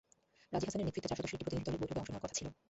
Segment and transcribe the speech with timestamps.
[0.53, 2.47] রাজী হাসানের নেতৃত্বে চার সদস্যের একটি প্রতিনিধিদলের বৈঠকে অংশ নেওয়ার কথা ছিল।